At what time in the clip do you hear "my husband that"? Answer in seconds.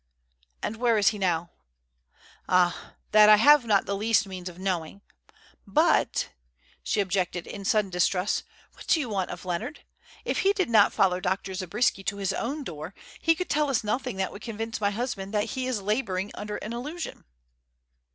14.81-15.51